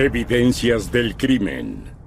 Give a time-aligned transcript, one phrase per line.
[0.00, 1.99] Evidencias del crimen.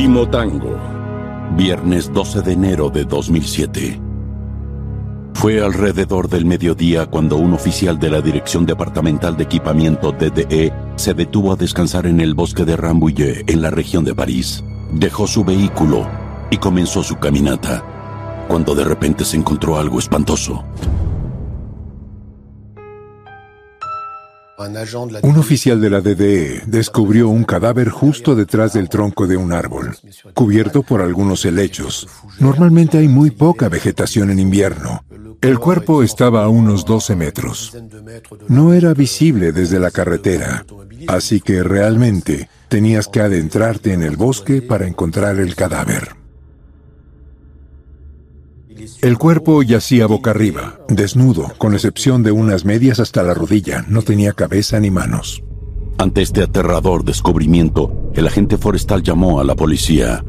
[0.00, 0.78] Último tango.
[1.58, 4.00] Viernes 12 de enero de 2007.
[5.34, 11.12] Fue alrededor del mediodía cuando un oficial de la Dirección Departamental de Equipamiento DDE se
[11.12, 14.64] detuvo a descansar en el bosque de Rambouillet, en la región de París.
[14.90, 16.08] Dejó su vehículo
[16.50, 17.84] y comenzó su caminata,
[18.48, 20.64] cuando de repente se encontró algo espantoso.
[25.22, 29.96] Un oficial de la DDE descubrió un cadáver justo detrás del tronco de un árbol,
[30.34, 32.06] cubierto por algunos helechos.
[32.38, 35.02] Normalmente hay muy poca vegetación en invierno.
[35.40, 37.74] El cuerpo estaba a unos 12 metros.
[38.48, 40.66] No era visible desde la carretera,
[41.08, 46.19] así que realmente tenías que adentrarte en el bosque para encontrar el cadáver.
[49.02, 53.82] El cuerpo yacía boca arriba, desnudo, con excepción de unas medias hasta la rodilla.
[53.88, 55.42] No tenía cabeza ni manos.
[55.96, 60.22] Ante este aterrador descubrimiento, el agente forestal llamó a la policía.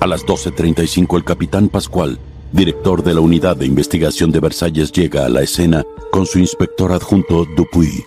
[0.00, 2.18] A las 12.35 el capitán Pascual,
[2.52, 6.90] director de la unidad de investigación de Versalles, llega a la escena con su inspector
[6.90, 8.02] adjunto Dupuy.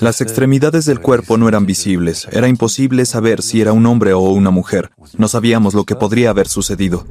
[0.00, 2.26] Las extremidades del cuerpo no eran visibles.
[2.32, 4.90] Era imposible saber si era un hombre o una mujer.
[5.18, 7.06] No sabíamos lo que podría haber sucedido.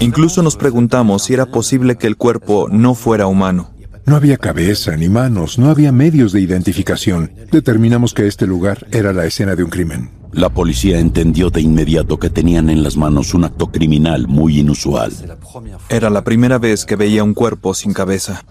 [0.00, 3.70] Incluso nos preguntamos si era posible que el cuerpo no fuera humano.
[4.06, 7.32] No había cabeza ni manos, no había medios de identificación.
[7.52, 10.17] Determinamos que este lugar era la escena de un crimen.
[10.32, 15.12] La policía entendió de inmediato que tenían en las manos un acto criminal muy inusual.
[15.88, 18.44] Era la primera vez que veía un cuerpo sin cabeza.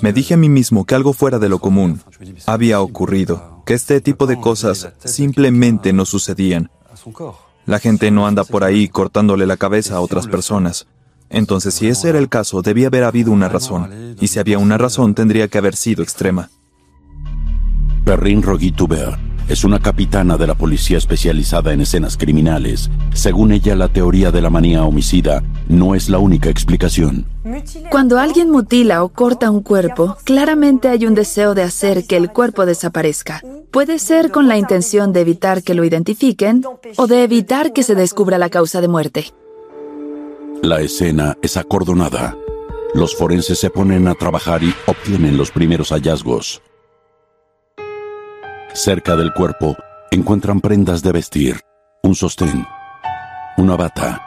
[0.00, 2.02] Me dije a mí mismo que algo fuera de lo común
[2.46, 6.70] había ocurrido, que este tipo de cosas simplemente no sucedían.
[7.64, 10.86] La gente no anda por ahí cortándole la cabeza a otras personas.
[11.32, 14.16] Entonces, si ese era el caso, debía haber habido una razón.
[14.20, 16.50] Y si había una razón, tendría que haber sido extrema.
[18.04, 22.90] Perrin Roguitubert es una capitana de la policía especializada en escenas criminales.
[23.14, 27.26] Según ella, la teoría de la manía homicida no es la única explicación.
[27.90, 32.30] Cuando alguien mutila o corta un cuerpo, claramente hay un deseo de hacer que el
[32.30, 33.42] cuerpo desaparezca.
[33.70, 36.62] Puede ser con la intención de evitar que lo identifiquen
[36.96, 39.32] o de evitar que se descubra la causa de muerte.
[40.62, 42.36] La escena es acordonada.
[42.94, 46.62] Los forenses se ponen a trabajar y obtienen los primeros hallazgos.
[48.72, 49.76] Cerca del cuerpo
[50.12, 51.60] encuentran prendas de vestir,
[52.04, 52.64] un sostén,
[53.56, 54.22] una bata,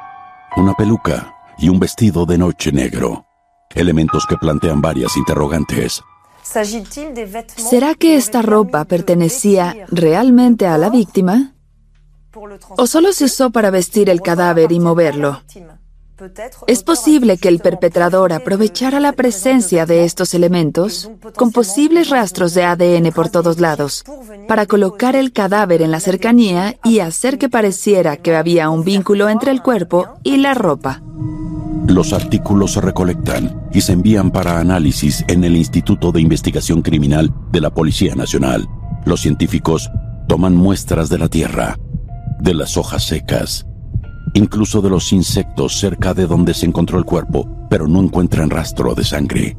[0.57, 3.25] una peluca y un vestido de noche negro.
[3.73, 6.03] Elementos que plantean varias interrogantes.
[6.43, 11.53] ¿Será que esta ropa pertenecía realmente a la víctima?
[12.75, 15.41] ¿O solo se usó para vestir el cadáver y moverlo?
[16.67, 22.63] Es posible que el perpetrador aprovechara la presencia de estos elementos, con posibles rastros de
[22.63, 24.03] ADN por todos lados,
[24.47, 29.29] para colocar el cadáver en la cercanía y hacer que pareciera que había un vínculo
[29.29, 31.01] entre el cuerpo y la ropa.
[31.87, 37.33] Los artículos se recolectan y se envían para análisis en el Instituto de Investigación Criminal
[37.51, 38.67] de la Policía Nacional.
[39.05, 39.91] Los científicos
[40.27, 41.77] toman muestras de la tierra,
[42.39, 43.67] de las hojas secas,
[44.35, 48.93] incluso de los insectos cerca de donde se encontró el cuerpo, pero no encuentran rastro
[48.93, 49.57] de sangre.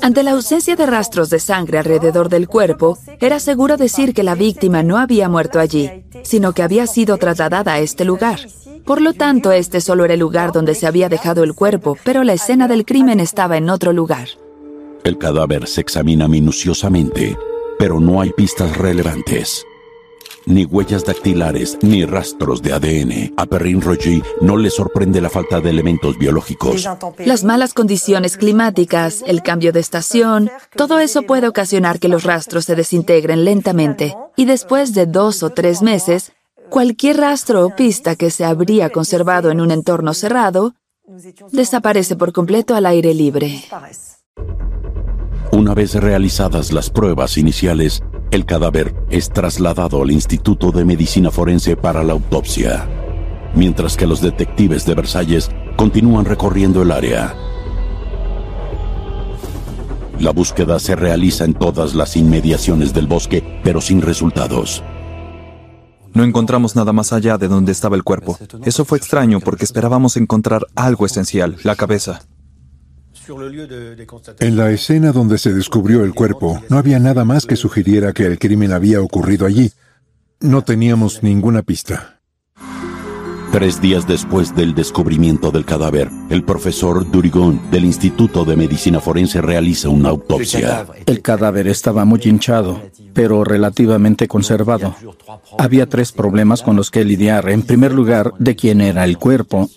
[0.00, 4.34] Ante la ausencia de rastros de sangre alrededor del cuerpo, era seguro decir que la
[4.34, 8.38] víctima no había muerto allí, sino que había sido trasladada a este lugar.
[8.84, 12.22] Por lo tanto, este solo era el lugar donde se había dejado el cuerpo, pero
[12.22, 14.28] la escena del crimen estaba en otro lugar.
[15.04, 17.36] El cadáver se examina minuciosamente,
[17.78, 19.66] pero no hay pistas relevantes
[20.50, 23.34] ni huellas dactilares, ni rastros de ADN.
[23.36, 26.88] A Perrin Roger no le sorprende la falta de elementos biológicos.
[27.18, 32.64] Las malas condiciones climáticas, el cambio de estación, todo eso puede ocasionar que los rastros
[32.64, 34.16] se desintegren lentamente.
[34.36, 36.32] Y después de dos o tres meses,
[36.68, 40.74] cualquier rastro o pista que se habría conservado en un entorno cerrado
[41.50, 43.64] desaparece por completo al aire libre.
[45.52, 51.76] Una vez realizadas las pruebas iniciales, el cadáver es trasladado al Instituto de Medicina Forense
[51.76, 52.88] para la autopsia,
[53.56, 57.34] mientras que los detectives de Versalles continúan recorriendo el área.
[60.20, 64.84] La búsqueda se realiza en todas las inmediaciones del bosque, pero sin resultados.
[66.14, 68.38] No encontramos nada más allá de donde estaba el cuerpo.
[68.64, 72.20] Eso fue extraño porque esperábamos encontrar algo esencial, la cabeza.
[74.40, 78.26] En la escena donde se descubrió el cuerpo, no había nada más que sugiriera que
[78.26, 79.72] el crimen había ocurrido allí.
[80.40, 82.20] No teníamos ninguna pista.
[83.52, 89.40] Tres días después del descubrimiento del cadáver, el profesor Durigón del Instituto de Medicina Forense
[89.40, 90.86] realiza una autopsia.
[91.04, 92.80] El cadáver estaba muy hinchado,
[93.12, 94.94] pero relativamente conservado.
[95.58, 97.50] Había tres problemas con los que lidiar.
[97.50, 99.68] En primer lugar, de quién era el cuerpo.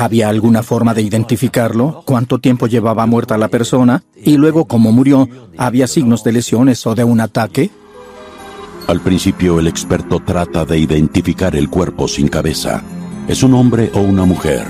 [0.00, 2.02] ¿Había alguna forma de identificarlo?
[2.06, 4.02] ¿Cuánto tiempo llevaba muerta la persona?
[4.16, 7.70] Y luego, cómo murió, ¿había signos de lesiones o de un ataque?
[8.86, 12.82] Al principio, el experto trata de identificar el cuerpo sin cabeza.
[13.28, 14.66] ¿Es un hombre o una mujer?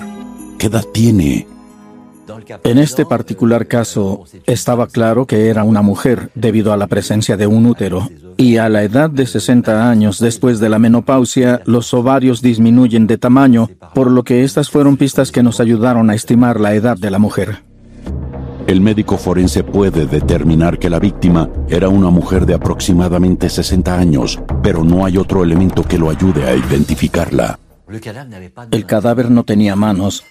[0.59, 1.47] ¿Qué edad tiene?
[2.65, 7.47] En este particular caso, estaba claro que era una mujer debido a la presencia de
[7.47, 8.09] un útero.
[8.37, 13.19] Y a la edad de 60 años después de la menopausia, los ovarios disminuyen de
[13.19, 17.11] tamaño, por lo que estas fueron pistas que nos ayudaron a estimar la edad de
[17.11, 17.63] la mujer.
[18.67, 24.41] El médico forense puede determinar que la víctima era una mujer de aproximadamente 60 años,
[24.63, 27.59] pero no hay otro elemento que lo ayude a identificarla.
[28.71, 30.25] El cadáver no tenía manos.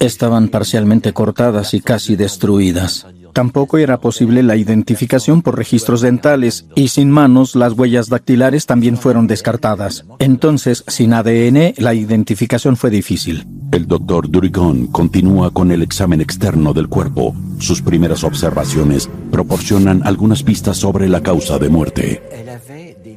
[0.00, 3.06] Estaban parcialmente cortadas y casi destruidas.
[3.32, 8.98] Tampoco era posible la identificación por registros dentales y sin manos las huellas dactilares también
[8.98, 10.04] fueron descartadas.
[10.18, 13.46] Entonces, sin ADN, la identificación fue difícil.
[13.72, 17.34] El doctor Durigon continúa con el examen externo del cuerpo.
[17.58, 22.22] Sus primeras observaciones proporcionan algunas pistas sobre la causa de muerte.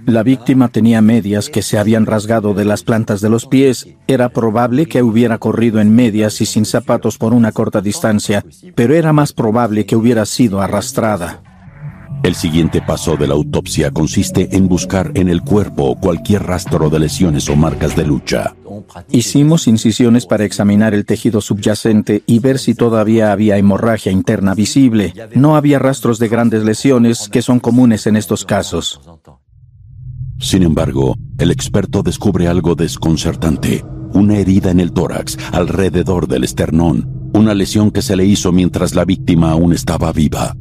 [0.06, 3.88] La víctima tenía medias que se habían rasgado de las plantas de los pies.
[4.08, 8.94] Era probable que hubiera corrido en medias y sin zapatos por una corta distancia, pero
[8.94, 11.42] era más probable que hubiera sido arrastrada.
[12.24, 17.00] El siguiente paso de la autopsia consiste en buscar en el cuerpo cualquier rastro de
[17.00, 18.56] lesiones o marcas de lucha.
[19.10, 25.14] Hicimos incisiones para examinar el tejido subyacente y ver si todavía había hemorragia interna visible.
[25.36, 29.02] No había rastros de grandes lesiones que son comunes en estos casos.
[30.40, 33.84] Sin embargo, el experto descubre algo desconcertante,
[34.14, 38.96] una herida en el tórax, alrededor del esternón, una lesión que se le hizo mientras
[38.96, 40.56] la víctima aún estaba viva.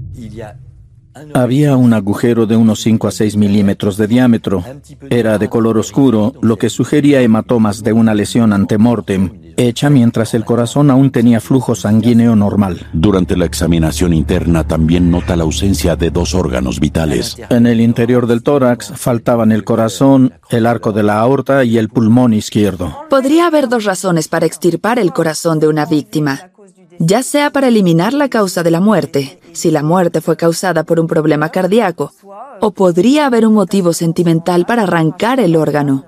[1.33, 4.65] Había un agujero de unos 5 a 6 milímetros de diámetro.
[5.11, 10.45] Era de color oscuro, lo que sugería hematomas de una lesión antemortem, hecha mientras el
[10.45, 12.87] corazón aún tenía flujo sanguíneo normal.
[12.93, 17.37] Durante la examinación interna también nota la ausencia de dos órganos vitales.
[17.49, 21.89] En el interior del tórax faltaban el corazón, el arco de la aorta y el
[21.89, 23.05] pulmón izquierdo.
[23.09, 26.51] Podría haber dos razones para extirpar el corazón de una víctima
[26.99, 31.01] ya sea para eliminar la causa de la muerte, si la muerte fue causada por
[31.01, 32.13] un problema cardíaco,
[32.61, 36.05] o podría haber un motivo sentimental para arrancar el órgano,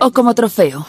[0.00, 0.86] o como trofeo.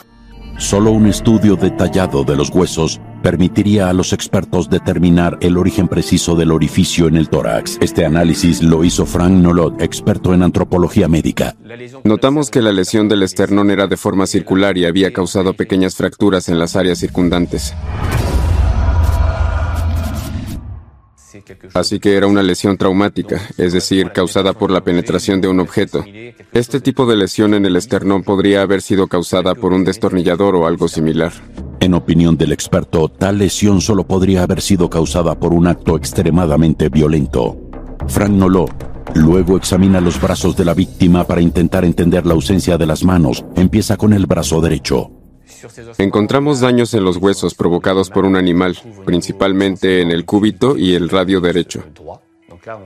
[0.57, 6.35] Solo un estudio detallado de los huesos permitiría a los expertos determinar el origen preciso
[6.35, 7.77] del orificio en el tórax.
[7.79, 11.55] Este análisis lo hizo Frank Nolot, experto en antropología médica.
[12.03, 16.49] Notamos que la lesión del esternón era de forma circular y había causado pequeñas fracturas
[16.49, 17.75] en las áreas circundantes.
[21.73, 26.03] Así que era una lesión traumática, es decir, causada por la penetración de un objeto.
[26.53, 30.67] Este tipo de lesión en el esternón podría haber sido causada por un destornillador o
[30.67, 31.33] algo similar.
[31.79, 36.89] En opinión del experto, tal lesión solo podría haber sido causada por un acto extremadamente
[36.89, 37.57] violento.
[38.07, 38.67] Frank Nolo
[39.13, 43.43] luego examina los brazos de la víctima para intentar entender la ausencia de las manos.
[43.55, 45.11] Empieza con el brazo derecho.
[45.97, 51.09] Encontramos daños en los huesos provocados por un animal, principalmente en el cúbito y el
[51.09, 51.83] radio derecho.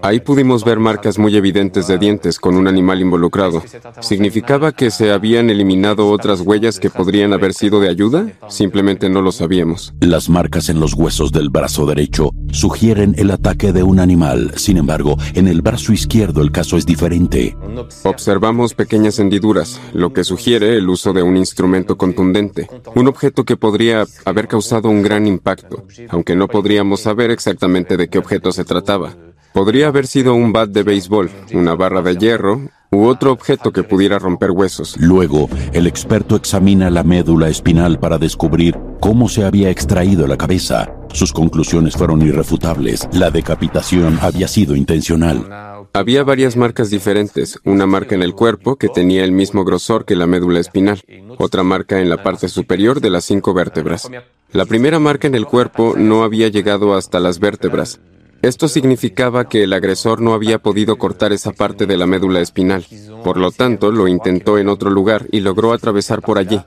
[0.02, 3.64] Ahí pudimos ver marcas muy evidentes de dientes con un animal involucrado.
[4.00, 8.28] ¿Significaba que se habían eliminado otras huellas que podrían haber sido de ayuda?
[8.50, 9.94] Simplemente no lo sabíamos.
[10.00, 14.54] Las marcas en los huesos del brazo derecho sugieren el ataque de un animal.
[14.56, 17.56] Sin embargo, en el brazo izquierdo el caso es diferente.
[18.04, 23.58] Observamos pequeñas hendiduras, lo que sugiere el uso de un instrumento contundente, un objeto que
[23.58, 28.66] podría haber causado un gran impacto, aunque no podríamos saber exactamente de qué objeto se
[28.66, 29.16] trataba.
[29.54, 33.84] Podría haber sido un bat de béisbol, una barra de hierro u otro objeto que
[33.84, 34.96] pudiera romper huesos.
[34.98, 40.94] Luego, el experto examina la médula espinal para descubrir cómo se había extraído la cabeza.
[41.14, 43.08] Sus conclusiones fueron irrefutables.
[43.14, 45.48] La decapitación había sido intencional.
[45.94, 50.16] Había varias marcas diferentes, una marca en el cuerpo que tenía el mismo grosor que
[50.16, 51.02] la médula espinal,
[51.38, 54.10] otra marca en la parte superior de las cinco vértebras.
[54.54, 58.00] La primera marca en el cuerpo no había llegado hasta las vértebras.
[58.42, 62.86] Esto significaba que el agresor no había podido cortar esa parte de la médula espinal.
[63.24, 66.60] Por lo tanto, lo intentó en otro lugar y logró atravesar por allí.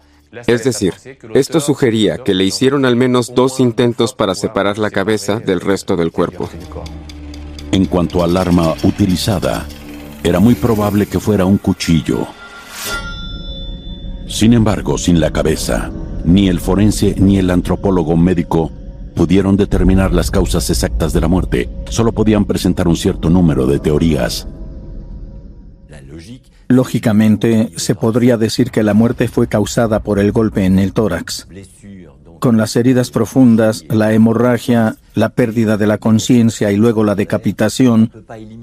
[0.47, 0.95] Es decir,
[1.35, 5.97] esto sugería que le hicieron al menos dos intentos para separar la cabeza del resto
[5.97, 6.49] del cuerpo.
[7.73, 9.67] En cuanto al arma utilizada,
[10.23, 12.27] era muy probable que fuera un cuchillo.
[14.29, 15.91] Sin embargo, sin la cabeza,
[16.25, 18.71] ni el forense ni el antropólogo médico
[19.15, 21.69] pudieron determinar las causas exactas de la muerte.
[21.89, 24.47] Solo podían presentar un cierto número de teorías.
[26.69, 31.47] Lógicamente, se podría decir que la muerte fue causada por el golpe en el tórax
[32.45, 38.13] con las heridas profundas, la hemorragia, la pérdida de la conciencia y luego la decapitación.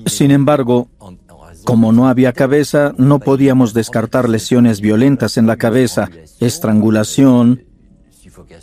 [0.06, 0.88] Sin embargo,
[1.64, 7.64] como no había cabeza, no podíamos descartar lesiones violentas en la cabeza, estrangulación,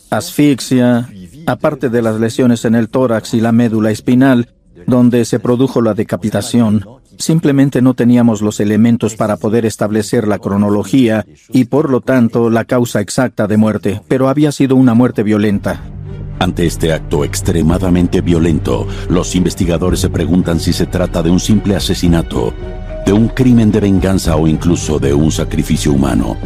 [0.08, 1.08] asfixia,
[1.48, 4.50] aparte de las lesiones en el tórax y la médula espinal,
[4.86, 6.84] donde se produjo la decapitación.
[7.16, 12.64] Simplemente no teníamos los elementos para poder establecer la cronología y por lo tanto la
[12.64, 15.80] causa exacta de muerte, pero había sido una muerte violenta.
[16.38, 21.74] Ante este acto extremadamente violento, los investigadores se preguntan si se trata de un simple
[21.74, 22.52] asesinato,
[23.04, 26.36] de un crimen de venganza o incluso de un sacrificio humano.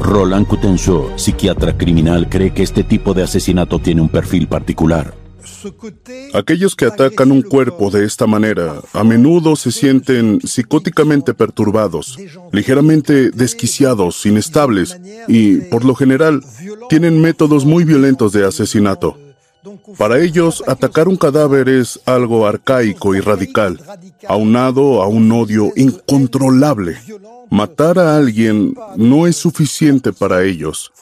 [0.00, 5.14] Roland Coutenceau, psiquiatra criminal, cree que este tipo de asesinato tiene un perfil particular.
[6.34, 12.18] Aquellos que atacan un cuerpo de esta manera a menudo se sienten psicóticamente perturbados,
[12.52, 16.42] ligeramente desquiciados, inestables y, por lo general,
[16.88, 19.18] tienen métodos muy violentos de asesinato.
[19.98, 23.80] Para ellos, atacar un cadáver es algo arcaico y radical,
[24.28, 26.96] aunado a un odio incontrolable.
[27.50, 30.92] Matar a alguien no es suficiente para ellos.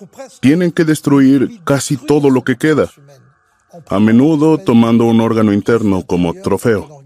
[0.40, 2.90] Tienen que destruir casi todo lo que queda
[3.88, 7.02] a menudo tomando un órgano interno como trofeo.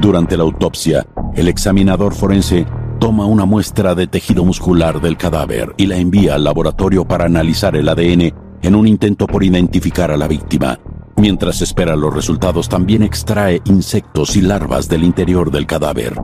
[0.00, 1.06] Durante la autopsia,
[1.36, 2.66] el examinador forense
[2.98, 7.76] toma una muestra de tejido muscular del cadáver y la envía al laboratorio para analizar
[7.76, 10.78] el ADN en un intento por identificar a la víctima.
[11.16, 16.14] Mientras espera los resultados, también extrae insectos y larvas del interior del cadáver.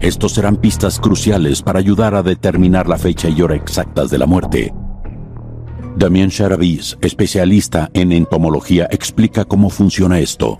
[0.00, 4.26] Estos serán pistas cruciales para ayudar a determinar la fecha y hora exactas de la
[4.26, 4.74] muerte.
[5.96, 10.58] Damien Charavis, especialista en entomología, explica cómo funciona esto.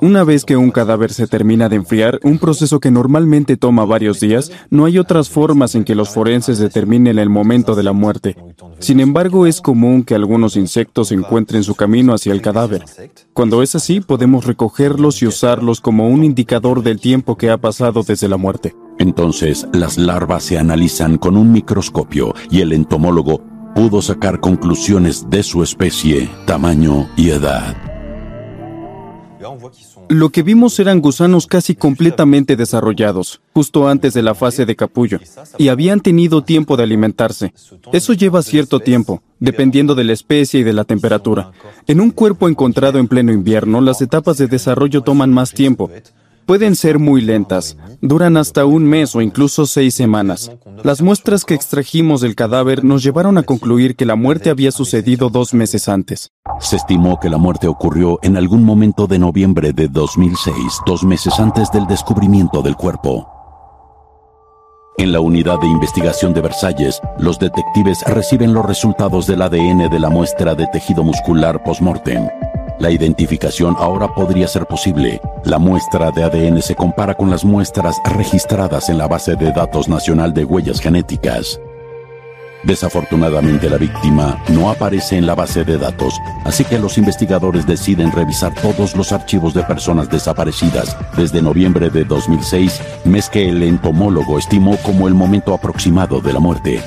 [0.00, 4.20] Una vez que un cadáver se termina de enfriar, un proceso que normalmente toma varios
[4.20, 8.36] días, no hay otras formas en que los forenses determinen el momento de la muerte.
[8.78, 12.84] Sin embargo, es común que algunos insectos encuentren su camino hacia el cadáver.
[13.32, 18.02] Cuando es así, podemos recogerlos y usarlos como un indicador del tiempo que ha pasado
[18.02, 18.74] desde la muerte.
[18.98, 23.42] Entonces, las larvas se analizan con un microscopio y el entomólogo
[23.74, 27.93] pudo sacar conclusiones de su especie, tamaño y edad.
[30.08, 35.18] Lo que vimos eran gusanos casi completamente desarrollados, justo antes de la fase de capullo,
[35.58, 37.52] y habían tenido tiempo de alimentarse.
[37.92, 41.52] Eso lleva cierto tiempo, dependiendo de la especie y de la temperatura.
[41.86, 45.90] En un cuerpo encontrado en pleno invierno, las etapas de desarrollo toman más tiempo,
[46.46, 50.52] Pueden ser muy lentas, duran hasta un mes o incluso seis semanas.
[50.82, 55.30] Las muestras que extrajimos del cadáver nos llevaron a concluir que la muerte había sucedido
[55.30, 56.32] dos meses antes.
[56.60, 60.54] Se estimó que la muerte ocurrió en algún momento de noviembre de 2006,
[60.86, 63.28] dos meses antes del descubrimiento del cuerpo.
[64.96, 69.98] En la unidad de investigación de Versalles, los detectives reciben los resultados del ADN de
[69.98, 72.28] la muestra de tejido muscular post-mortem.
[72.78, 75.20] La identificación ahora podría ser posible.
[75.44, 79.88] La muestra de ADN se compara con las muestras registradas en la base de datos
[79.88, 81.60] nacional de huellas genéticas.
[82.66, 88.10] Desafortunadamente la víctima no aparece en la base de datos, así que los investigadores deciden
[88.12, 94.38] revisar todos los archivos de personas desaparecidas desde noviembre de 2006, mes que el entomólogo
[94.38, 96.82] estimó como el momento aproximado de la muerte.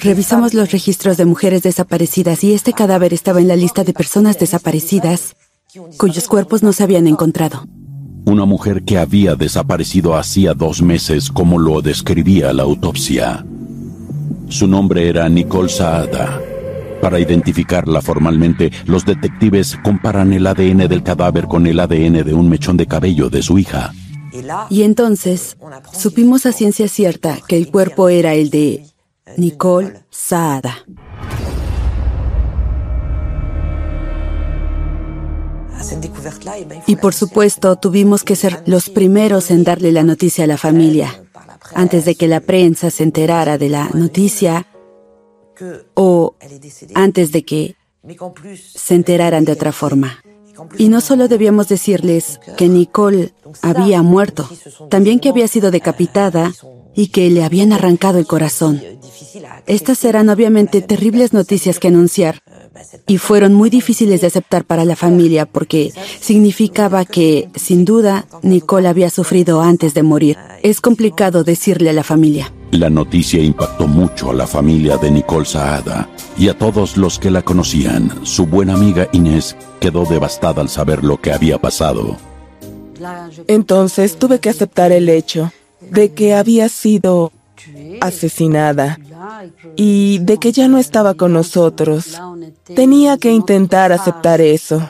[0.00, 4.38] Revisamos los registros de mujeres desaparecidas y este cadáver estaba en la lista de personas
[4.38, 5.34] desaparecidas
[5.96, 7.66] cuyos cuerpos no se habían encontrado.
[8.24, 13.44] Una mujer que había desaparecido hacía dos meses como lo describía la autopsia.
[14.48, 16.40] Su nombre era Nicole Saada.
[17.00, 22.48] Para identificarla formalmente, los detectives comparan el ADN del cadáver con el ADN de un
[22.48, 23.92] mechón de cabello de su hija.
[24.70, 25.56] Y entonces
[25.92, 28.86] supimos a ciencia cierta que el cuerpo era el de
[29.36, 30.84] Nicole Saada.
[36.86, 41.22] Y por supuesto tuvimos que ser los primeros en darle la noticia a la familia,
[41.74, 44.66] antes de que la prensa se enterara de la noticia
[45.94, 46.34] o
[46.94, 47.76] antes de que
[48.54, 50.22] se enteraran de otra forma.
[50.78, 54.48] Y no solo debíamos decirles que Nicole había muerto,
[54.88, 56.52] también que había sido decapitada
[56.94, 58.80] y que le habían arrancado el corazón.
[59.66, 62.40] Estas eran obviamente terribles noticias que anunciar
[63.06, 68.88] y fueron muy difíciles de aceptar para la familia porque significaba que, sin duda, Nicole
[68.88, 70.36] había sufrido antes de morir.
[70.62, 72.52] Es complicado decirle a la familia.
[72.72, 77.30] La noticia impactó mucho a la familia de Nicole Saada y a todos los que
[77.30, 78.26] la conocían.
[78.26, 82.16] Su buena amiga Inés quedó devastada al saber lo que había pasado.
[83.46, 87.32] Entonces tuve que aceptar el hecho de que había sido
[88.00, 88.98] asesinada
[89.76, 92.20] y de que ya no estaba con nosotros.
[92.74, 94.88] Tenía que intentar aceptar eso.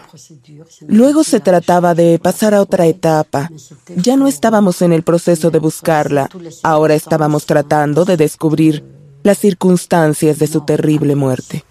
[0.87, 3.51] Luego se trataba de pasar a otra etapa.
[3.97, 6.29] Ya no estábamos en el proceso de buscarla,
[6.63, 8.85] ahora estábamos tratando de descubrir
[9.23, 11.65] las circunstancias de su terrible muerte.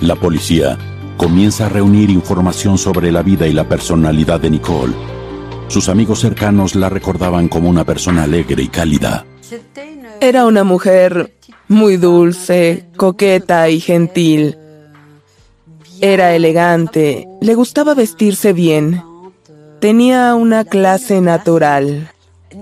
[0.00, 0.78] La policía
[1.16, 4.94] comienza a reunir información sobre la vida y la personalidad de Nicole.
[5.68, 9.26] Sus amigos cercanos la recordaban como una persona alegre y cálida.
[10.20, 11.34] Era una mujer
[11.68, 14.56] muy dulce, coqueta y gentil.
[16.00, 19.02] Era elegante, le gustaba vestirse bien.
[19.80, 22.10] Tenía una clase natural.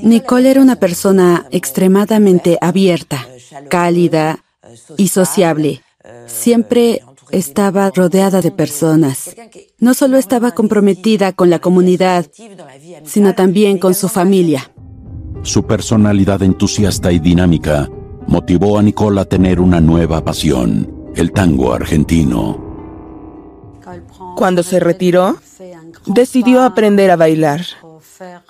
[0.01, 3.27] Nicole era una persona extremadamente abierta,
[3.69, 4.45] cálida
[4.97, 5.83] y sociable.
[6.27, 9.35] Siempre estaba rodeada de personas.
[9.79, 12.27] No solo estaba comprometida con la comunidad,
[13.05, 14.71] sino también con su familia.
[15.45, 17.89] Su personalidad entusiasta y dinámica
[18.27, 22.59] motivó a Nicole a tener una nueva pasión, el tango argentino.
[24.37, 25.37] Cuando se retiró,
[26.07, 27.61] decidió aprender a bailar.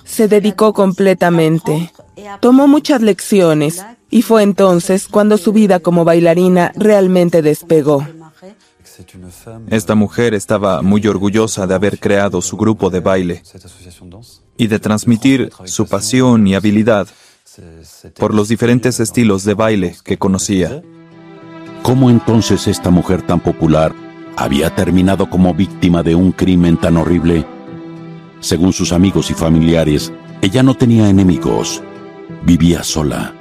[0.04, 1.92] Se dedicó completamente.
[2.40, 8.06] Tomó muchas lecciones y fue entonces cuando su vida como bailarina realmente despegó.
[9.68, 13.42] Esta mujer estaba muy orgullosa de haber creado su grupo de baile
[14.56, 17.08] y de transmitir su pasión y habilidad
[18.18, 20.82] por los diferentes estilos de baile que conocía.
[21.82, 23.94] ¿Cómo entonces esta mujer tan popular
[24.36, 27.46] había terminado como víctima de un crimen tan horrible?
[28.40, 31.82] Según sus amigos y familiares, ella no tenía enemigos,
[32.44, 33.34] vivía sola.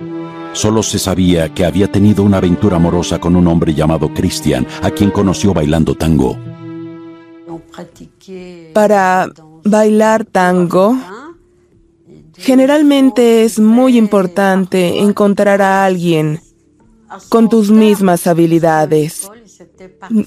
[0.53, 4.91] Solo se sabía que había tenido una aventura amorosa con un hombre llamado Christian, a
[4.91, 6.37] quien conoció bailando tango.
[8.73, 9.27] Para
[9.63, 10.95] bailar tango,
[12.37, 16.39] generalmente es muy importante encontrar a alguien
[17.29, 19.27] con tus mismas habilidades.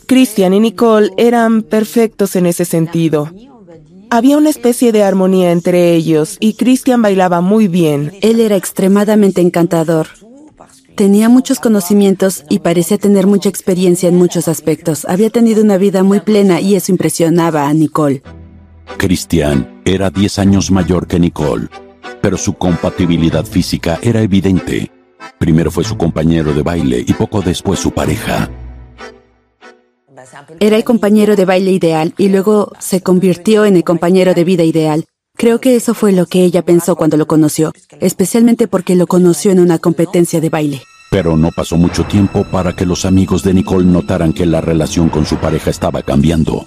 [0.07, 3.31] Christian y Nicole eran perfectos en ese sentido.
[4.11, 8.13] Había una especie de armonía entre ellos y Christian bailaba muy bien.
[8.23, 10.09] Él era extremadamente encantador.
[10.95, 15.05] Tenía muchos conocimientos y parecía tener mucha experiencia en muchos aspectos.
[15.07, 18.23] Había tenido una vida muy plena y eso impresionaba a Nicole.
[18.97, 21.69] Christian era 10 años mayor que Nicole,
[22.23, 24.91] pero su compatibilidad física era evidente.
[25.39, 28.49] Primero fue su compañero de baile y poco después su pareja.
[30.61, 34.65] Era el compañero de baile ideal y luego se convirtió en el compañero de vida
[34.65, 35.05] ideal.
[35.37, 39.51] Creo que eso fue lo que ella pensó cuando lo conoció, especialmente porque lo conoció
[39.53, 40.83] en una competencia de baile.
[41.11, 45.09] Pero no pasó mucho tiempo para que los amigos de Nicole notaran que la relación
[45.11, 46.67] con su pareja estaba cambiando.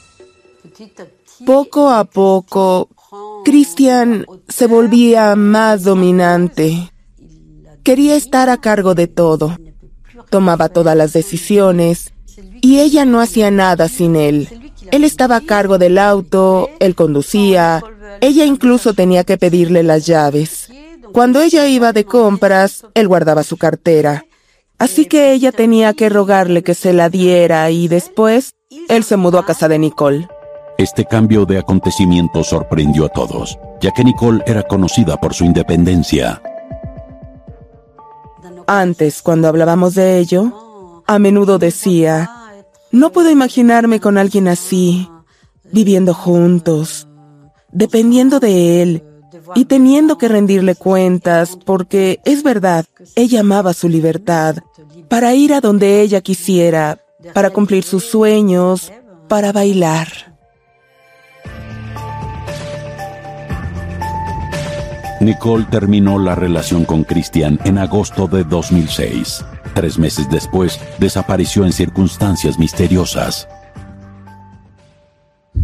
[1.46, 2.90] Poco a poco,
[3.44, 6.92] Christian se volvía más dominante.
[7.84, 9.58] Quería estar a cargo de todo.
[10.30, 12.14] Tomaba todas las decisiones
[12.62, 14.72] y ella no hacía nada sin él.
[14.92, 17.84] Él estaba a cargo del auto, él conducía,
[18.22, 20.70] ella incluso tenía que pedirle las llaves.
[21.12, 24.26] Cuando ella iba de compras, él guardaba su cartera.
[24.78, 28.54] Así que ella tenía que rogarle que se la diera y después
[28.88, 30.28] él se mudó a casa de Nicole.
[30.78, 36.42] Este cambio de acontecimientos sorprendió a todos, ya que Nicole era conocida por su independencia.
[38.66, 40.69] Antes, cuando hablábamos de ello,
[41.10, 42.30] a menudo decía,
[42.92, 45.10] no puedo imaginarme con alguien así,
[45.72, 47.08] viviendo juntos,
[47.72, 49.04] dependiendo de él
[49.56, 54.58] y teniendo que rendirle cuentas, porque es verdad, ella amaba su libertad,
[55.08, 57.00] para ir a donde ella quisiera,
[57.34, 58.94] para cumplir sus sueños,
[59.28, 60.10] para bailar.
[65.22, 69.44] Nicole terminó la relación con Christian en agosto de 2006.
[69.74, 73.48] Tres meses después, desapareció en circunstancias misteriosas.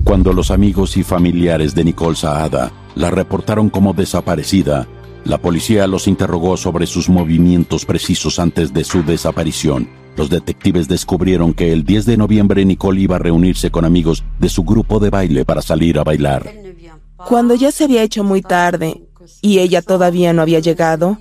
[0.03, 4.87] Cuando los amigos y familiares de Nicole Saada la reportaron como desaparecida,
[5.25, 9.89] la policía los interrogó sobre sus movimientos precisos antes de su desaparición.
[10.15, 14.49] Los detectives descubrieron que el 10 de noviembre Nicole iba a reunirse con amigos de
[14.49, 16.49] su grupo de baile para salir a bailar.
[17.27, 19.01] Cuando ya se había hecho muy tarde
[19.41, 21.17] y ella todavía no había llegado,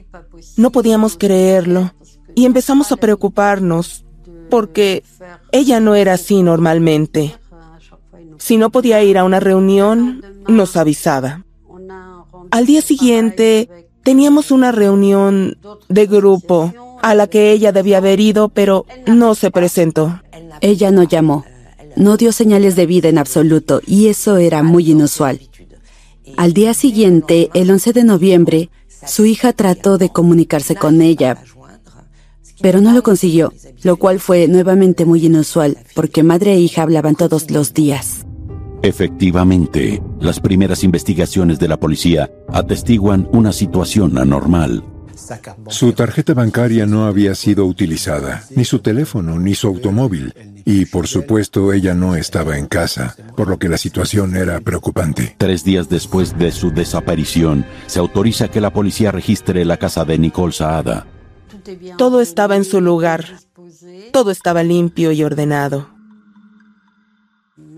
[0.59, 1.93] no podíamos creerlo
[2.35, 4.05] y empezamos a preocuparnos
[4.51, 5.03] porque
[5.53, 7.37] ella no era así normalmente.
[8.39, 11.45] Si no podía ir a una reunión, nos avisaba.
[12.51, 13.69] Al día siguiente,
[14.03, 15.57] teníamos una reunión
[15.89, 20.21] de grupo a la que ella debía haber ido, pero no se presentó.
[20.61, 21.45] Ella no llamó,
[21.97, 25.41] no dio señales de vida en absoluto, y eso era muy inusual.
[26.37, 28.71] Al día siguiente, el 11 de noviembre,
[29.07, 31.43] su hija trató de comunicarse con ella,
[32.61, 37.15] pero no lo consiguió, lo cual fue nuevamente muy inusual, porque madre e hija hablaban
[37.15, 38.25] todos los días.
[38.83, 44.85] Efectivamente, las primeras investigaciones de la policía atestiguan una situación anormal.
[45.69, 50.35] Su tarjeta bancaria no había sido utilizada, ni su teléfono, ni su automóvil,
[50.67, 55.35] y por supuesto ella no estaba en casa, por lo que la situación era preocupante.
[55.39, 60.19] Tres días después de su desaparición, se autoriza que la policía registre la casa de
[60.19, 61.07] Nicole Saada.
[61.97, 63.39] Todo estaba en su lugar,
[64.13, 65.95] todo estaba limpio y ordenado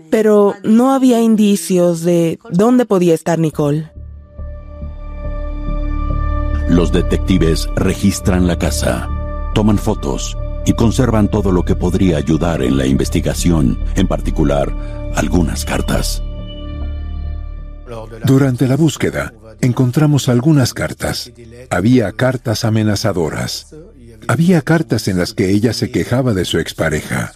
[0.09, 3.91] pero no había indicios de dónde podía estar Nicole.
[6.69, 9.07] Los detectives registran la casa,
[9.53, 14.73] toman fotos y conservan todo lo que podría ayudar en la investigación, en particular
[15.15, 16.21] algunas cartas.
[18.25, 21.31] Durante la búsqueda, encontramos algunas cartas.
[21.69, 23.75] Había cartas amenazadoras.
[24.27, 27.33] Había cartas en las que ella se quejaba de su expareja.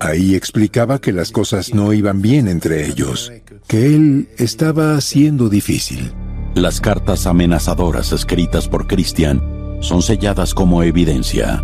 [0.00, 3.32] Ahí explicaba que las cosas no iban bien entre ellos,
[3.68, 6.12] que él estaba siendo difícil.
[6.54, 11.62] Las cartas amenazadoras escritas por Christian son selladas como evidencia.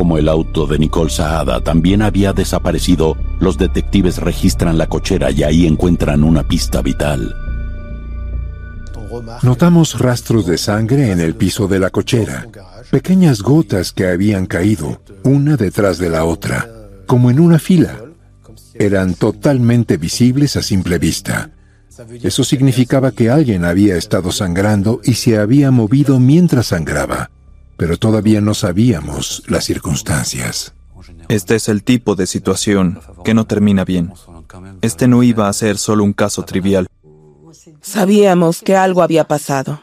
[0.00, 5.42] Como el auto de Nicole Saada también había desaparecido, los detectives registran la cochera y
[5.42, 7.36] ahí encuentran una pista vital.
[9.42, 12.46] Notamos rastros de sangre en el piso de la cochera,
[12.90, 16.66] pequeñas gotas que habían caído, una detrás de la otra,
[17.06, 18.00] como en una fila.
[18.72, 21.50] Eran totalmente visibles a simple vista.
[22.22, 27.28] Eso significaba que alguien había estado sangrando y se había movido mientras sangraba,
[27.80, 30.74] pero todavía no sabíamos las circunstancias.
[31.30, 34.12] Este es el tipo de situación que no termina bien.
[34.82, 36.86] Este no iba a ser solo un caso trivial.
[37.80, 39.80] Sabíamos que algo había pasado.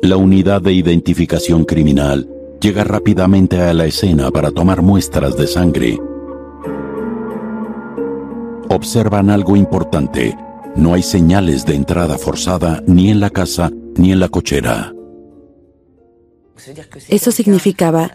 [0.00, 2.26] La unidad de identificación criminal
[2.58, 6.00] llega rápidamente a la escena para tomar muestras de sangre.
[8.70, 10.38] Observan algo importante.
[10.74, 14.95] No hay señales de entrada forzada ni en la casa ni en la cochera.
[17.08, 18.10] Eso significaba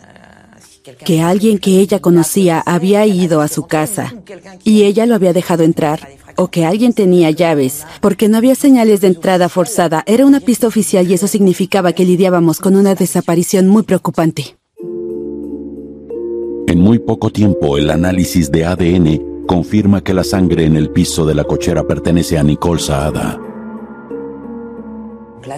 [1.06, 4.13] que alguien que ella conocía había ido a su casa
[4.63, 9.01] y ella lo había dejado entrar o que alguien tenía llaves, porque no había señales
[9.01, 10.04] de entrada forzada.
[10.08, 14.58] Era una pista oficial y eso significaba que lidiábamos con una desaparición muy preocupante.
[16.67, 21.25] En muy poco tiempo, el análisis de ADN confirma que la sangre en el piso
[21.25, 23.50] de la cochera pertenece a Nicole Saada.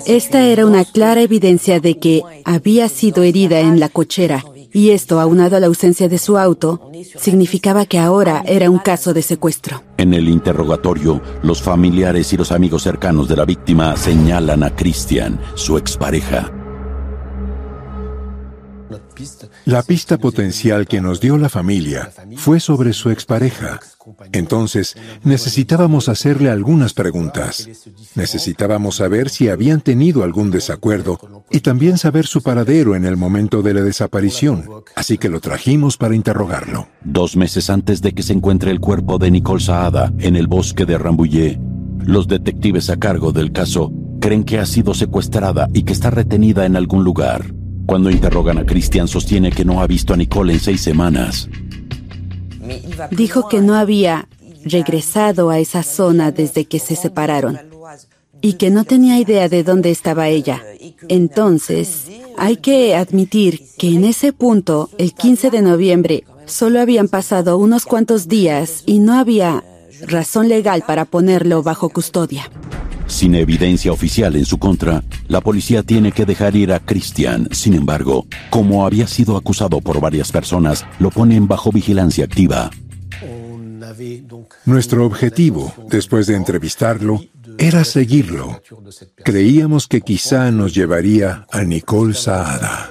[0.05, 4.43] Esta era una clara evidencia de que había sido herida en la cochera
[4.73, 9.13] y esto, aunado a la ausencia de su auto, significaba que ahora era un caso
[9.13, 9.83] de secuestro.
[9.97, 15.39] En el interrogatorio, los familiares y los amigos cercanos de la víctima señalan a Christian,
[15.53, 16.62] su expareja.
[19.65, 23.79] La pista potencial que nos dio la familia fue sobre su expareja.
[24.33, 27.69] Entonces, necesitábamos hacerle algunas preguntas.
[28.15, 31.17] Necesitábamos saber si habían tenido algún desacuerdo
[31.49, 34.65] y también saber su paradero en el momento de la desaparición.
[34.95, 36.89] Así que lo trajimos para interrogarlo.
[37.05, 40.85] Dos meses antes de que se encuentre el cuerpo de Nicole Saada en el bosque
[40.85, 41.57] de Rambouillet,
[41.99, 46.65] los detectives a cargo del caso creen que ha sido secuestrada y que está retenida
[46.65, 47.45] en algún lugar.
[47.85, 51.49] Cuando interrogan a Christian, sostiene que no ha visto a Nicole en seis semanas.
[53.11, 54.27] Dijo que no había
[54.63, 57.59] regresado a esa zona desde que se separaron
[58.41, 60.61] y que no tenía idea de dónde estaba ella.
[61.07, 67.57] Entonces, hay que admitir que en ese punto, el 15 de noviembre, solo habían pasado
[67.57, 69.63] unos cuantos días y no había
[70.07, 72.49] razón legal para ponerlo bajo custodia.
[73.13, 77.47] Sin evidencia oficial en su contra, la policía tiene que dejar ir a Christian.
[77.51, 82.71] Sin embargo, como había sido acusado por varias personas, lo ponen bajo vigilancia activa.
[84.65, 87.21] Nuestro objetivo, después de entrevistarlo,
[87.59, 88.59] era seguirlo.
[89.23, 92.89] Creíamos que quizá nos llevaría a Nicole Saada.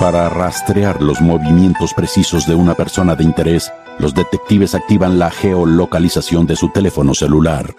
[0.00, 6.46] Para rastrear los movimientos precisos de una persona de interés, los detectives activan la geolocalización
[6.46, 7.74] de su teléfono celular.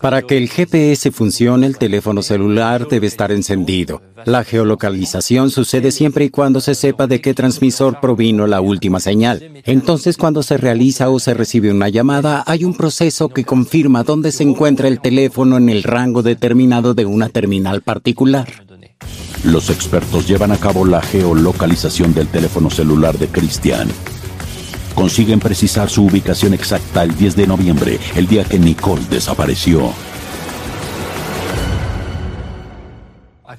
[0.00, 4.02] Para que el GPS funcione, el teléfono celular debe estar encendido.
[4.24, 9.62] La geolocalización sucede siempre y cuando se sepa de qué transmisor provino la última señal.
[9.64, 14.30] Entonces, cuando se realiza o se recibe una llamada, hay un proceso que confirma dónde
[14.30, 18.48] se encuentra el teléfono en el rango determinado de una terminal particular.
[19.44, 23.88] Los expertos llevan a cabo la geolocalización del teléfono celular de Christian.
[24.94, 29.92] Consiguen precisar su ubicación exacta el 10 de noviembre, el día que Nicole desapareció.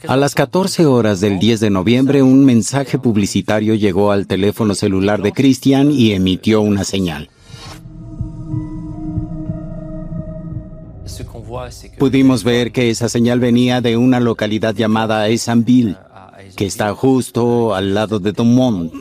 [0.07, 5.21] A las 14 horas del 10 de noviembre, un mensaje publicitario llegó al teléfono celular
[5.21, 7.29] de Christian y emitió una señal.
[11.99, 15.97] Pudimos ver que esa señal venía de una localidad llamada Essanville,
[16.55, 18.93] que está justo al lado de Dumont.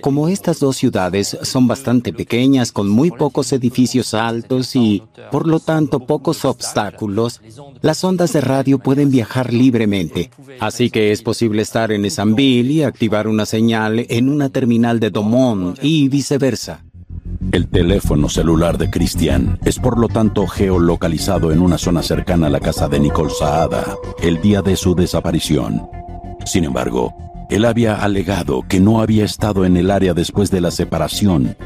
[0.00, 5.60] Como estas dos ciudades son bastante pequeñas, con muy pocos edificios altos y, por lo
[5.60, 7.40] tanto, pocos obstáculos,
[7.82, 10.30] las ondas de radio pueden viajar libremente.
[10.60, 15.10] Así que es posible estar en Essanville y activar una señal en una terminal de
[15.10, 16.82] Dumont y viceversa.
[17.52, 22.50] El teléfono celular de Christian es por lo tanto geolocalizado en una zona cercana a
[22.50, 25.95] la casa de Nicole Saada el día de su desaparición.
[26.46, 27.12] Sin embargo,
[27.50, 31.56] él había alegado que no había estado en el área después de la separación.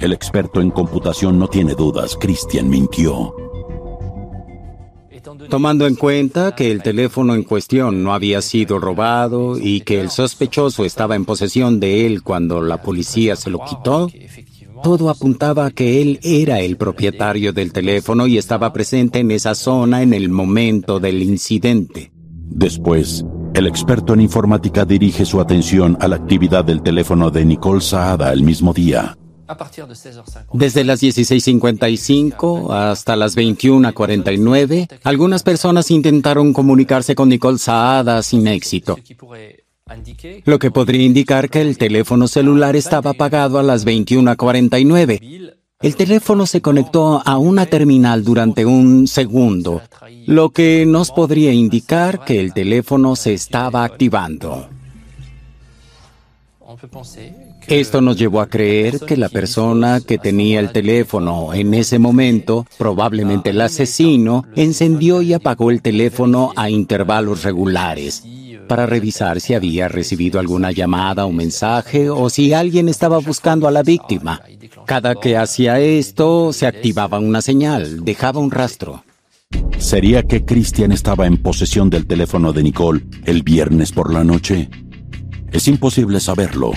[0.00, 3.34] El experto en computación no tiene dudas, Christian mintió.
[5.50, 10.10] Tomando en cuenta que el teléfono en cuestión no había sido robado y que el
[10.10, 14.08] sospechoso estaba en posesión de él cuando la policía se lo quitó,
[14.82, 19.54] todo apuntaba a que él era el propietario del teléfono y estaba presente en esa
[19.54, 22.12] zona en el momento del incidente.
[22.56, 23.24] Después,
[23.54, 28.32] el experto en informática dirige su atención a la actividad del teléfono de Nicole Saada
[28.32, 29.16] el mismo día.
[30.52, 38.96] Desde las 16.55 hasta las 21.49, algunas personas intentaron comunicarse con Nicole Saada sin éxito
[40.44, 45.53] lo que podría indicar que el teléfono celular estaba apagado a las 21.49.
[45.84, 49.82] El teléfono se conectó a una terminal durante un segundo,
[50.24, 54.66] lo que nos podría indicar que el teléfono se estaba activando.
[57.66, 62.66] Esto nos llevó a creer que la persona que tenía el teléfono en ese momento,
[62.78, 68.24] probablemente el asesino, encendió y apagó el teléfono a intervalos regulares
[68.66, 73.70] para revisar si había recibido alguna llamada o mensaje o si alguien estaba buscando a
[73.70, 74.40] la víctima.
[74.86, 79.04] Cada que hacía esto, se activaba una señal, dejaba un rastro.
[79.78, 84.68] ¿Sería que Christian estaba en posesión del teléfono de Nicole el viernes por la noche?
[85.52, 86.72] Es imposible saberlo.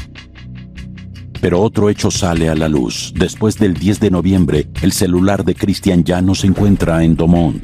[1.41, 3.13] Pero otro hecho sale a la luz.
[3.15, 7.63] Después del 10 de noviembre, el celular de Christian ya no se encuentra en Domont.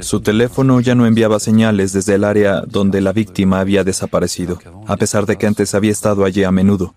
[0.00, 4.96] Su teléfono ya no enviaba señales desde el área donde la víctima había desaparecido, a
[4.96, 6.94] pesar de que antes había estado allí a menudo.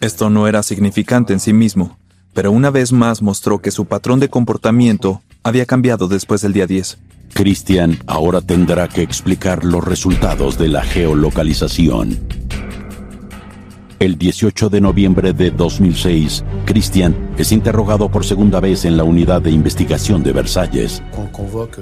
[0.00, 1.98] Esto no era significante en sí mismo,
[2.34, 6.66] pero una vez más mostró que su patrón de comportamiento había cambiado después del día
[6.66, 6.98] 10.
[7.34, 12.18] Christian ahora tendrá que explicar los resultados de la geolocalización.
[13.98, 19.40] El 18 de noviembre de 2006, Christian es interrogado por segunda vez en la unidad
[19.42, 21.02] de investigación de Versalles.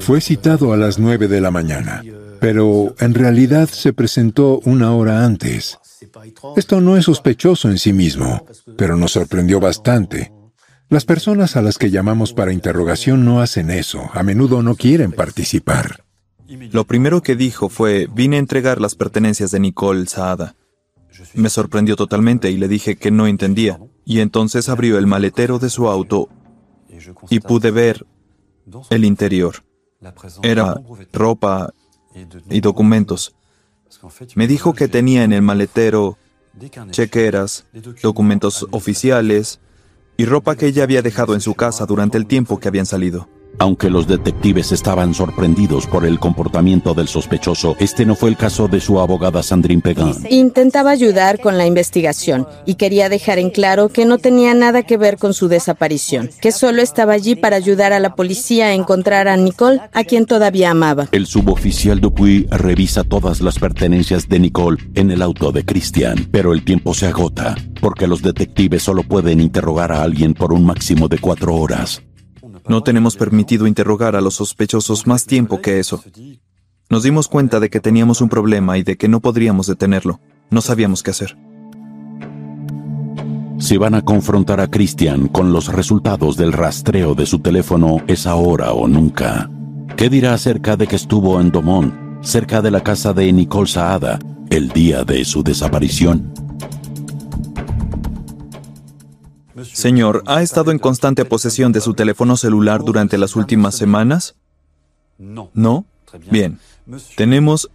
[0.01, 2.03] Fue citado a las 9 de la mañana,
[2.39, 5.79] pero en realidad se presentó una hora antes.
[6.57, 8.45] Esto no es sospechoso en sí mismo,
[8.77, 10.31] pero nos sorprendió bastante.
[10.91, 15.13] Las personas a las que llamamos para interrogación no hacen eso, a menudo no quieren
[15.13, 16.05] participar.
[16.49, 20.57] Lo primero que dijo fue, vine a entregar las pertenencias de Nicole Saada.
[21.35, 23.79] Me sorprendió totalmente y le dije que no entendía.
[24.05, 26.29] Y entonces abrió el maletero de su auto
[27.29, 28.05] y pude ver
[28.91, 29.63] el interior.
[30.43, 30.75] Era
[31.13, 31.73] ropa
[32.51, 33.37] y documentos.
[34.35, 36.19] Me dijo que tenía en el maletero
[36.91, 37.67] chequeras,
[38.03, 39.61] documentos oficiales
[40.21, 43.40] y ropa que ella había dejado en su casa durante el tiempo que habían salido.
[43.61, 48.69] Aunque los detectives estaban sorprendidos por el comportamiento del sospechoso, este no fue el caso
[48.69, 50.15] de su abogada Sandrine Pegan.
[50.31, 54.97] Intentaba ayudar con la investigación y quería dejar en claro que no tenía nada que
[54.97, 59.29] ver con su desaparición, que solo estaba allí para ayudar a la policía a encontrar
[59.29, 61.09] a Nicole, a quien todavía amaba.
[61.13, 66.55] El suboficial Dupuy revisa todas las pertenencias de Nicole en el auto de Christian, pero
[66.55, 71.09] el tiempo se agota, porque los detectives solo pueden interrogar a alguien por un máximo
[71.09, 72.01] de cuatro horas.
[72.69, 76.03] No tenemos permitido interrogar a los sospechosos más tiempo que eso.
[76.89, 80.21] Nos dimos cuenta de que teníamos un problema y de que no podríamos detenerlo.
[80.51, 81.37] No sabíamos qué hacer.
[83.59, 88.27] Si van a confrontar a Christian con los resultados del rastreo de su teléfono, es
[88.27, 89.51] ahora o nunca.
[89.97, 94.19] ¿Qué dirá acerca de que estuvo en Domont, cerca de la casa de Nicole Saada,
[94.49, 96.33] el día de su desaparición?
[99.65, 104.37] Señor, ¿ha estado en constante posesión de su teléfono celular durante las últimas semanas?
[105.19, 105.85] ¿No?
[106.31, 106.59] Bien.
[107.17, 107.71] Tenemos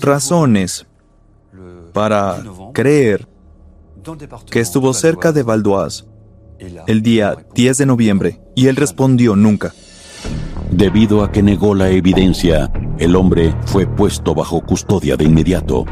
[0.00, 0.86] razones
[1.92, 3.28] para creer
[4.50, 6.04] que estuvo cerca de Valdoise
[6.86, 9.72] el día 10 de noviembre y él respondió nunca.
[10.70, 15.84] Debido a que negó la evidencia, el hombre fue puesto bajo custodia de inmediato.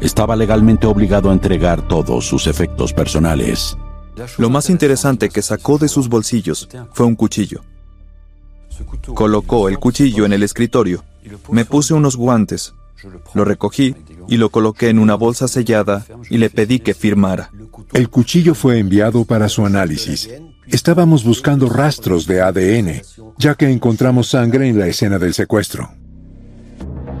[0.00, 3.76] Estaba legalmente obligado a entregar todos sus efectos personales.
[4.38, 7.62] Lo más interesante que sacó de sus bolsillos fue un cuchillo.
[9.14, 11.04] Colocó el cuchillo en el escritorio.
[11.50, 12.74] Me puse unos guantes.
[13.34, 13.94] Lo recogí
[14.28, 17.50] y lo coloqué en una bolsa sellada y le pedí que firmara.
[17.92, 20.28] El cuchillo fue enviado para su análisis.
[20.66, 23.02] Estábamos buscando rastros de ADN,
[23.38, 25.90] ya que encontramos sangre en la escena del secuestro.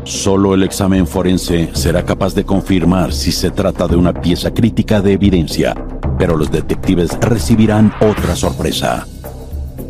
[0.08, 5.00] Solo el examen forense será capaz de confirmar si se trata de una pieza crítica
[5.00, 5.74] de evidencia
[6.18, 9.06] pero los detectives recibirán otra sorpresa.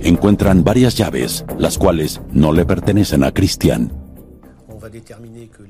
[0.00, 3.92] Encuentran varias llaves, las cuales no le pertenecen a Christian.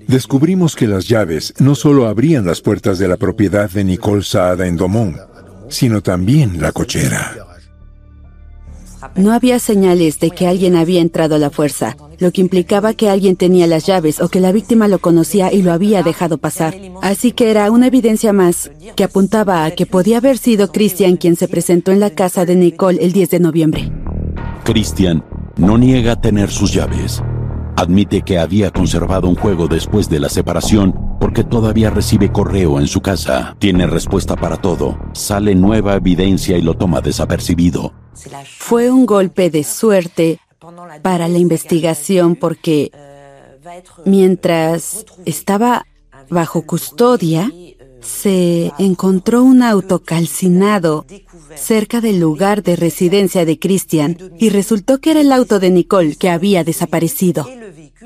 [0.07, 4.67] Descubrimos que las llaves no solo abrían las puertas de la propiedad de Nicole Saada
[4.67, 5.17] en Domont,
[5.69, 7.48] sino también la cochera.
[9.17, 13.09] No había señales de que alguien había entrado a la fuerza, lo que implicaba que
[13.09, 16.75] alguien tenía las llaves o que la víctima lo conocía y lo había dejado pasar.
[17.03, 21.37] Así que era una evidencia más que apuntaba a que podía haber sido Christian quien
[21.37, 23.93] se presentó en la casa de Nicole el 10 de noviembre.
[24.65, 25.25] Christian
[25.57, 27.23] no niega tener sus llaves.
[27.79, 32.89] Admite que había conservado un juego después de la separación porque todavía recibe correo en
[32.89, 33.55] su casa.
[33.61, 34.99] Tiene respuesta para todo.
[35.13, 37.93] Sale nueva evidencia y lo toma desapercibido.
[38.59, 40.41] Fue un golpe de suerte
[41.03, 42.91] para la investigación porque
[44.05, 45.87] mientras estaba
[46.31, 47.49] bajo custodia,
[48.01, 51.07] se encontró un auto calcinado
[51.55, 56.17] cerca del lugar de residencia de Christian y resultó que era el auto de Nicole
[56.17, 57.47] que había desaparecido.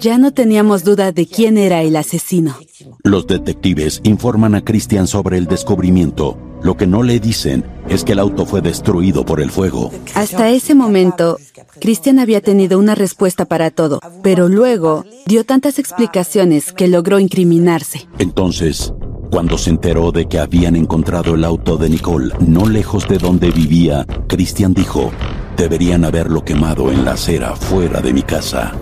[0.01, 2.57] Ya no teníamos duda de quién era el asesino.
[3.03, 6.39] Los detectives informan a Christian sobre el descubrimiento.
[6.63, 9.91] Lo que no le dicen es que el auto fue destruido por el fuego.
[10.15, 11.39] Hasta ese momento,
[11.81, 18.07] Christian había tenido una respuesta para todo, pero luego dio tantas explicaciones que logró incriminarse.
[18.19, 18.95] Entonces,
[19.33, 23.51] cuando se enteró de que habían encontrado el auto de Nicole no lejos de donde
[23.51, 25.11] vivía, Christian dijo,
[25.57, 28.75] deberían haberlo quemado en la acera fuera de mi casa.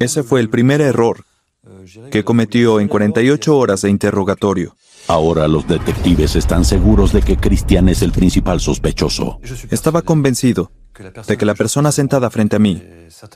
[0.00, 1.24] Ese fue el primer error
[2.10, 4.74] que cometió en 48 horas de interrogatorio.
[5.06, 9.40] Ahora los detectives están seguros de que Cristian es el principal sospechoso.
[9.70, 10.72] Estaba convencido
[11.26, 12.82] de que la persona sentada frente a mí,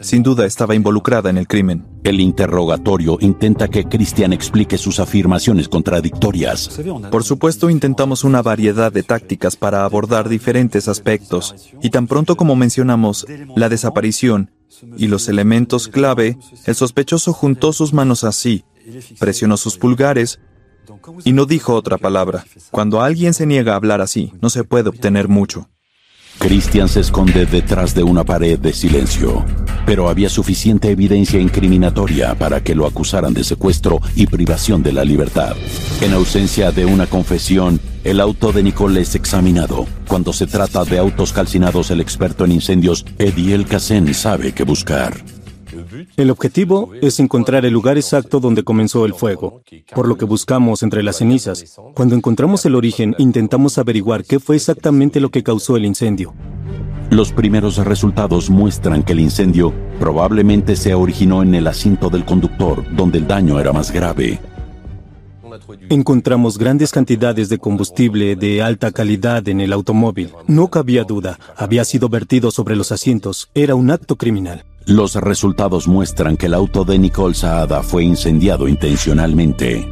[0.00, 1.86] sin duda, estaba involucrada en el crimen.
[2.04, 6.80] El interrogatorio intenta que Cristian explique sus afirmaciones contradictorias.
[7.10, 12.56] Por supuesto, intentamos una variedad de tácticas para abordar diferentes aspectos, y tan pronto como
[12.56, 14.50] mencionamos la desaparición
[14.96, 18.64] y los elementos clave, el sospechoso juntó sus manos así,
[19.18, 20.40] presionó sus pulgares
[21.24, 22.44] y no dijo otra palabra.
[22.70, 25.68] Cuando alguien se niega a hablar así, no se puede obtener mucho.
[26.40, 29.44] Christian se esconde detrás de una pared de silencio,
[29.84, 35.04] pero había suficiente evidencia incriminatoria para que lo acusaran de secuestro y privación de la
[35.04, 35.54] libertad.
[36.00, 39.86] En ausencia de una confesión, el auto de Nicole es examinado.
[40.08, 45.22] Cuando se trata de autos calcinados, el experto en incendios, Eddie El sabe qué buscar.
[46.16, 49.62] El objetivo es encontrar el lugar exacto donde comenzó el fuego,
[49.94, 51.78] por lo que buscamos entre las cenizas.
[51.94, 56.34] Cuando encontramos el origen, intentamos averiguar qué fue exactamente lo que causó el incendio.
[57.10, 62.84] Los primeros resultados muestran que el incendio probablemente se originó en el asiento del conductor,
[62.94, 64.38] donde el daño era más grave.
[65.88, 70.30] Encontramos grandes cantidades de combustible de alta calidad en el automóvil.
[70.46, 73.50] No cabía duda, había sido vertido sobre los asientos.
[73.54, 74.64] Era un acto criminal.
[74.90, 79.88] Los resultados muestran que el auto de Nicole Saada fue incendiado intencionalmente.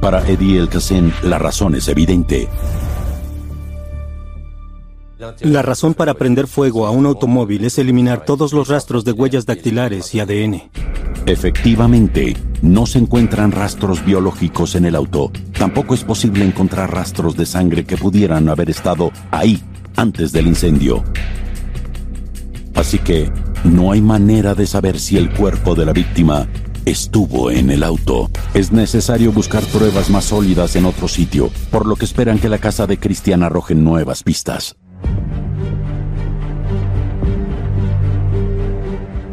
[0.00, 2.48] Para Eddie Elkasen, la razón es evidente.
[5.40, 9.44] La razón para prender fuego a un automóvil es eliminar todos los rastros de huellas
[9.44, 10.70] dactilares y ADN.
[11.26, 15.32] Efectivamente, no se encuentran rastros biológicos en el auto.
[15.58, 19.60] Tampoco es posible encontrar rastros de sangre que pudieran haber estado ahí
[19.96, 21.02] antes del incendio.
[22.74, 23.30] Así que
[23.64, 26.48] no hay manera de saber si el cuerpo de la víctima
[26.84, 28.30] estuvo en el auto.
[28.52, 32.58] Es necesario buscar pruebas más sólidas en otro sitio, por lo que esperan que la
[32.58, 34.76] casa de Cristian arroje nuevas pistas.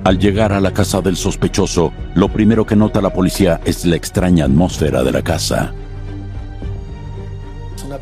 [0.03, 3.95] Al llegar a la casa del sospechoso, lo primero que nota la policía es la
[3.95, 5.73] extraña atmósfera de la casa.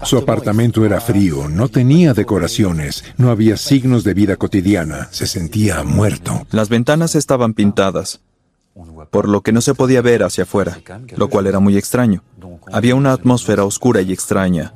[0.04, 5.84] Su apartamento era frío, no tenía decoraciones, no había signos de vida cotidiana, se sentía
[5.84, 6.46] muerto.
[6.52, 8.22] Las ventanas estaban pintadas,
[9.12, 10.80] por lo que no se podía ver hacia afuera,
[11.16, 12.24] lo cual era muy extraño.
[12.72, 14.74] Había una atmósfera oscura y extraña.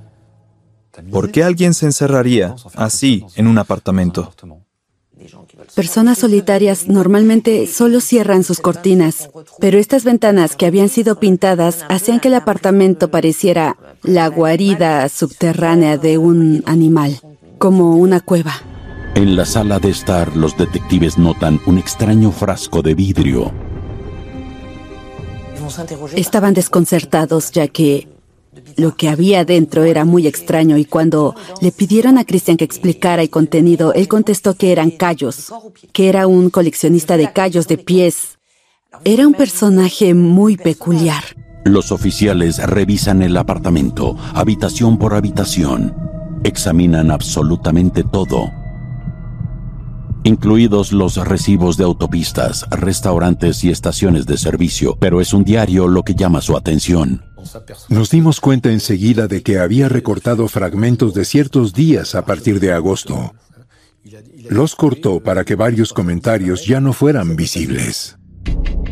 [1.12, 4.34] ¿Por qué alguien se encerraría así en un apartamento?
[5.76, 12.20] Personas solitarias normalmente solo cierran sus cortinas, pero estas ventanas que habían sido pintadas hacían
[12.20, 17.20] que el apartamento pareciera la guarida subterránea de un animal,
[17.58, 18.54] como una cueva.
[19.16, 23.52] En la sala de estar, los detectives notan un extraño frasco de vidrio.
[26.16, 28.08] Estaban desconcertados ya que
[28.78, 33.22] lo que había dentro era muy extraño y cuando le pidieron a Christian que explicara
[33.22, 35.54] el contenido, él contestó que eran callos,
[35.92, 38.40] que era un coleccionista de callos de pies.
[39.04, 41.24] Era un personaje muy peculiar.
[41.66, 45.96] Los oficiales revisan el apartamento, habitación por habitación.
[46.44, 48.52] Examinan absolutamente todo,
[50.24, 56.04] incluidos los recibos de autopistas, restaurantes y estaciones de servicio, pero es un diario lo
[56.04, 57.33] que llama su atención.
[57.90, 62.72] Nos dimos cuenta enseguida de que había recortado fragmentos de ciertos días a partir de
[62.72, 63.34] agosto.
[64.50, 68.18] Los cortó para que varios comentarios ya no fueran visibles.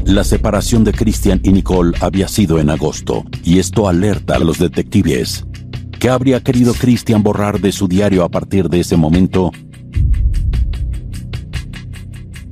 [0.05, 4.57] La separación de Christian y Nicole había sido en agosto, y esto alerta a los
[4.57, 5.45] detectives.
[5.99, 9.51] ¿Qué habría querido Christian borrar de su diario a partir de ese momento?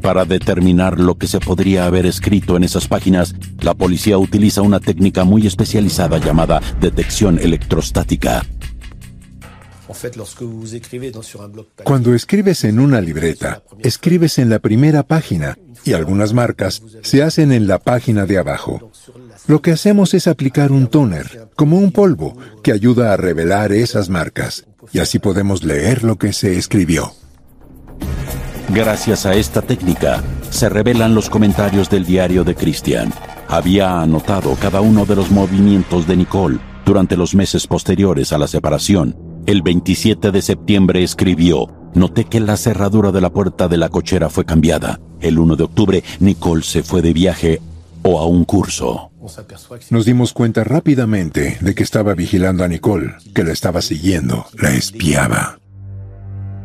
[0.01, 4.79] Para determinar lo que se podría haber escrito en esas páginas, la policía utiliza una
[4.79, 8.45] técnica muy especializada llamada detección electrostática.
[11.83, 17.51] Cuando escribes en una libreta, escribes en la primera página y algunas marcas se hacen
[17.51, 18.91] en la página de abajo.
[19.47, 24.09] Lo que hacemos es aplicar un toner, como un polvo, que ayuda a revelar esas
[24.09, 27.13] marcas, y así podemos leer lo que se escribió.
[28.73, 33.11] Gracias a esta técnica, se revelan los comentarios del diario de Christian.
[33.47, 38.47] Había anotado cada uno de los movimientos de Nicole durante los meses posteriores a la
[38.47, 39.17] separación.
[39.47, 44.29] El 27 de septiembre escribió, Noté que la cerradura de la puerta de la cochera
[44.29, 44.99] fue cambiada.
[45.19, 47.59] El 1 de octubre, Nicole se fue de viaje
[48.03, 49.11] o a un curso.
[49.89, 54.69] Nos dimos cuenta rápidamente de que estaba vigilando a Nicole, que la estaba siguiendo, la
[54.69, 55.57] espiaba.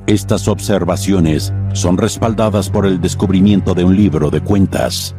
[0.07, 5.14] Estas observaciones son respaldadas por el descubrimiento de un libro de cuentas.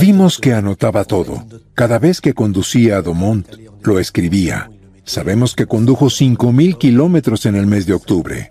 [0.00, 1.44] Vimos que anotaba todo.
[1.74, 3.46] Cada vez que conducía a Domont,
[3.82, 4.70] lo escribía.
[5.04, 8.50] Sabemos que condujo 5.000 kilómetros en el mes de octubre.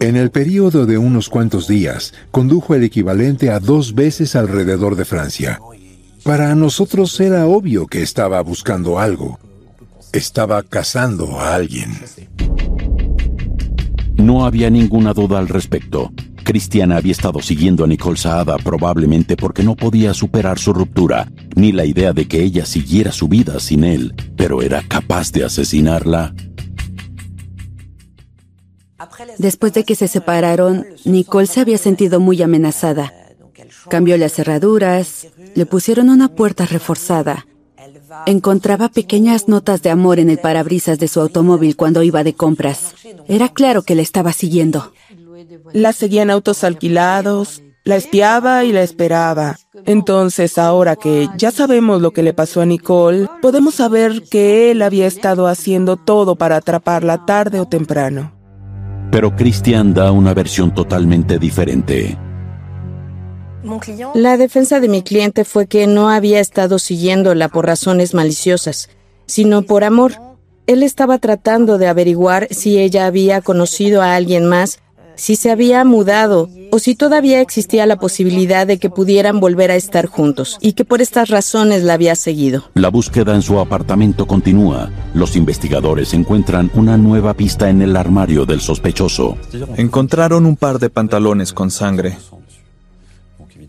[0.00, 5.04] En el periodo de unos cuantos días, condujo el equivalente a dos veces alrededor de
[5.04, 5.60] Francia.
[6.22, 9.38] Para nosotros era obvio que estaba buscando algo.
[10.12, 11.92] Estaba cazando a alguien.
[14.18, 16.12] No había ninguna duda al respecto.
[16.42, 21.72] Cristiana había estado siguiendo a Nicole Saada probablemente porque no podía superar su ruptura, ni
[21.72, 26.34] la idea de que ella siguiera su vida sin él, pero era capaz de asesinarla.
[29.38, 33.12] Después de que se separaron, Nicole se había sentido muy amenazada.
[33.88, 37.46] Cambió las cerraduras, le pusieron una puerta reforzada
[38.26, 42.94] Encontraba pequeñas notas de amor en el parabrisas de su automóvil cuando iba de compras.
[43.26, 44.92] Era claro que la estaba siguiendo.
[45.72, 49.56] La seguía en autos alquilados, la espiaba y la esperaba.
[49.86, 54.82] Entonces, ahora que ya sabemos lo que le pasó a Nicole, podemos saber que él
[54.82, 58.32] había estado haciendo todo para atraparla tarde o temprano.
[59.10, 62.18] Pero Christian da una versión totalmente diferente.
[64.14, 68.88] La defensa de mi cliente fue que no había estado siguiéndola por razones maliciosas,
[69.26, 70.12] sino por amor.
[70.66, 74.80] Él estaba tratando de averiguar si ella había conocido a alguien más,
[75.18, 79.76] si se había mudado o si todavía existía la posibilidad de que pudieran volver a
[79.76, 82.70] estar juntos y que por estas razones la había seguido.
[82.74, 84.90] La búsqueda en su apartamento continúa.
[85.14, 89.36] Los investigadores encuentran una nueva pista en el armario del sospechoso.
[89.76, 92.18] Encontraron un par de pantalones con sangre.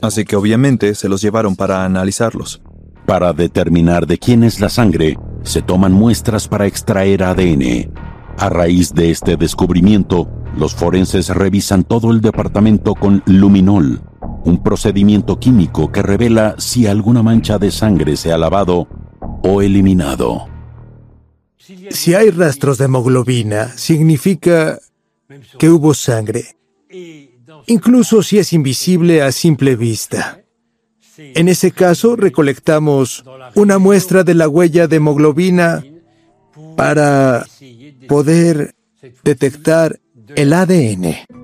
[0.02, 2.62] Así que obviamente se los llevaron para analizarlos.
[3.06, 7.91] Para determinar de quién es la sangre, se toman muestras para extraer ADN.
[8.38, 14.02] A raíz de este descubrimiento, los forenses revisan todo el departamento con luminol,
[14.45, 18.88] un procedimiento químico que revela si alguna mancha de sangre se ha lavado
[19.43, 20.47] o eliminado.
[21.89, 24.80] Si hay rastros de hemoglobina, significa
[25.58, 26.56] que hubo sangre,
[27.70, 30.41] incluso si es invisible a simple vista.
[31.17, 33.24] En ese caso, recolectamos
[33.55, 35.84] una muestra de la huella de hemoglobina
[36.76, 37.45] para
[38.07, 38.76] poder
[39.24, 39.99] detectar
[40.36, 41.38] el ADN.